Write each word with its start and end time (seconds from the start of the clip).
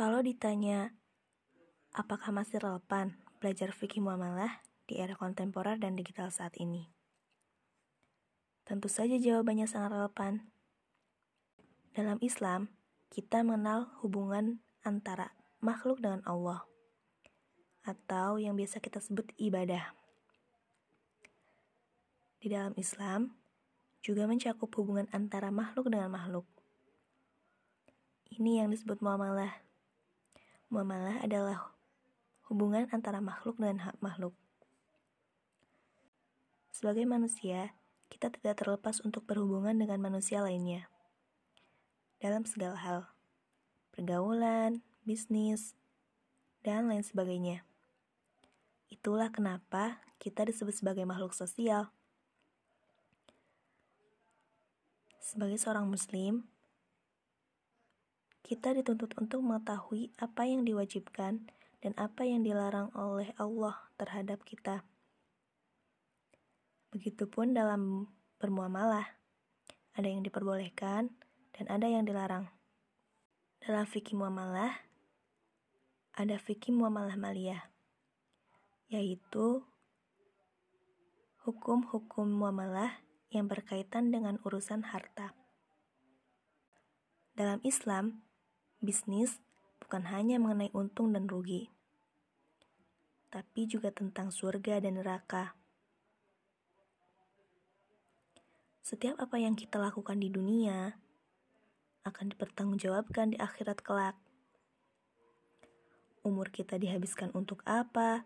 Kalau 0.00 0.24
ditanya, 0.24 0.96
apakah 1.92 2.32
masih 2.32 2.56
relevan 2.56 3.20
belajar 3.36 3.68
fikih 3.68 4.00
muamalah 4.00 4.64
di 4.88 4.96
era 4.96 5.12
kontemporer 5.12 5.76
dan 5.76 5.92
digital 5.92 6.32
saat 6.32 6.56
ini? 6.56 6.88
Tentu 8.64 8.88
saja 8.88 9.20
jawabannya 9.20 9.68
sangat 9.68 10.00
relevan. 10.00 10.48
Dalam 11.92 12.16
Islam, 12.24 12.72
kita 13.12 13.44
mengenal 13.44 13.92
hubungan 14.00 14.64
antara 14.80 15.36
makhluk 15.60 16.00
dengan 16.00 16.24
Allah, 16.24 16.64
atau 17.84 18.40
yang 18.40 18.56
biasa 18.56 18.80
kita 18.80 19.04
sebut 19.04 19.28
ibadah. 19.36 19.92
Di 22.40 22.48
dalam 22.48 22.72
Islam, 22.80 23.36
juga 24.00 24.24
mencakup 24.24 24.72
hubungan 24.80 25.12
antara 25.12 25.52
makhluk 25.52 25.92
dengan 25.92 26.08
makhluk. 26.08 26.48
Ini 28.32 28.64
yang 28.64 28.72
disebut 28.72 29.04
muamalah. 29.04 29.68
Muamalah 30.70 31.18
adalah 31.26 31.74
hubungan 32.46 32.86
antara 32.94 33.18
makhluk 33.18 33.58
dengan 33.58 33.90
hak 33.90 33.98
makhluk. 33.98 34.38
Sebagai 36.70 37.02
manusia, 37.10 37.74
kita 38.06 38.30
tidak 38.30 38.62
terlepas 38.62 39.02
untuk 39.02 39.26
berhubungan 39.26 39.74
dengan 39.74 39.98
manusia 39.98 40.38
lainnya. 40.38 40.86
Dalam 42.22 42.46
segala 42.46 42.78
hal, 42.78 43.10
pergaulan, 43.90 44.86
bisnis, 45.02 45.74
dan 46.62 46.86
lain 46.86 47.02
sebagainya. 47.02 47.66
Itulah 48.86 49.34
kenapa 49.34 49.98
kita 50.22 50.46
disebut 50.46 50.78
sebagai 50.78 51.02
makhluk 51.02 51.34
sosial. 51.34 51.90
Sebagai 55.18 55.58
seorang 55.58 55.90
muslim, 55.90 56.46
kita 58.50 58.74
dituntut 58.74 59.14
untuk 59.14 59.46
mengetahui 59.46 60.10
apa 60.18 60.42
yang 60.42 60.66
diwajibkan 60.66 61.46
dan 61.78 61.92
apa 61.94 62.26
yang 62.26 62.42
dilarang 62.42 62.90
oleh 62.98 63.30
Allah 63.38 63.78
terhadap 63.94 64.42
kita. 64.42 64.82
Begitupun 66.90 67.54
dalam 67.54 68.10
bermuamalah, 68.42 69.06
ada 69.94 70.10
yang 70.10 70.26
diperbolehkan 70.26 71.14
dan 71.54 71.64
ada 71.70 71.86
yang 71.86 72.02
dilarang. 72.02 72.50
Dalam 73.62 73.86
fikih 73.86 74.18
muamalah, 74.18 74.82
ada 76.18 76.34
fikih 76.34 76.74
muamalah 76.74 77.14
maliyah, 77.14 77.70
yaitu 78.90 79.62
hukum-hukum 81.46 82.26
muamalah 82.26 82.98
yang 83.30 83.46
berkaitan 83.46 84.10
dengan 84.10 84.42
urusan 84.42 84.90
harta. 84.90 85.38
Dalam 87.38 87.62
Islam, 87.62 88.26
Bisnis 88.80 89.36
bukan 89.76 90.08
hanya 90.08 90.40
mengenai 90.40 90.72
untung 90.72 91.12
dan 91.12 91.28
rugi, 91.28 91.68
tapi 93.28 93.68
juga 93.68 93.92
tentang 93.92 94.32
surga 94.32 94.80
dan 94.80 94.96
neraka. 94.96 95.52
Setiap 98.80 99.20
apa 99.20 99.36
yang 99.36 99.52
kita 99.52 99.76
lakukan 99.76 100.16
di 100.16 100.32
dunia 100.32 100.96
akan 102.08 102.32
dipertanggungjawabkan 102.32 103.36
di 103.36 103.38
akhirat 103.38 103.84
kelak. 103.84 104.16
Umur 106.24 106.48
kita 106.48 106.80
dihabiskan 106.80 107.36
untuk 107.36 107.60
apa? 107.68 108.24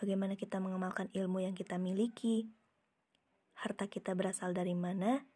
Bagaimana 0.00 0.32
kita 0.32 0.64
mengamalkan 0.64 1.12
ilmu 1.12 1.44
yang 1.44 1.52
kita 1.52 1.76
miliki? 1.76 2.48
Harta 3.52 3.84
kita 3.84 4.16
berasal 4.16 4.56
dari 4.56 4.72
mana? 4.72 5.28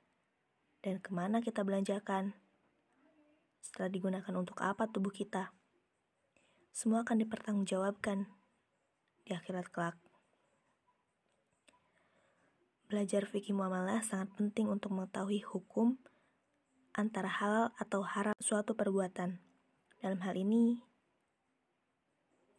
Dan 0.80 1.04
ke 1.04 1.12
mana 1.12 1.44
kita 1.44 1.60
belanjakan? 1.68 2.32
Setelah 3.72 3.88
digunakan 3.88 4.34
untuk 4.36 4.60
apa 4.60 4.84
tubuh 4.84 5.08
kita. 5.08 5.48
Semua 6.76 7.08
akan 7.08 7.24
dipertanggungjawabkan 7.24 8.28
di 9.24 9.32
akhirat 9.32 9.72
kelak. 9.72 9.96
Belajar 12.92 13.24
fikih 13.24 13.56
muamalah 13.56 14.04
sangat 14.04 14.28
penting 14.36 14.68
untuk 14.68 14.92
mengetahui 14.92 15.40
hukum 15.40 15.96
antara 16.92 17.32
halal 17.32 17.72
atau 17.80 18.04
haram 18.04 18.36
suatu 18.36 18.76
perbuatan. 18.76 19.40
Dalam 20.04 20.20
hal 20.20 20.36
ini, 20.36 20.84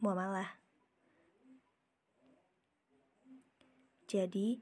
muamalah. 0.02 0.58
Jadi, 4.10 4.58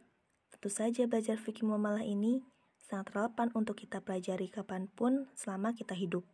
tentu 0.52 0.68
saja 0.68 1.08
belajar 1.08 1.40
fikih 1.40 1.64
muamalah 1.64 2.04
ini 2.04 2.44
sangat 2.84 3.16
relevan 3.16 3.48
untuk 3.56 3.80
kita 3.80 4.04
pelajari 4.04 4.52
kapan 4.52 4.92
pun 4.92 5.32
selama 5.32 5.72
kita 5.72 5.96
hidup. 5.96 6.28